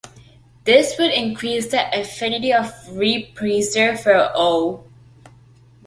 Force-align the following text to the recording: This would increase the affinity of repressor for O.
This 0.63 0.97
would 0.97 1.11
increase 1.11 1.69
the 1.69 1.83
affinity 1.93 2.51
of 2.51 2.73
repressor 2.87 3.99
for 3.99 4.31
O. 4.33 4.83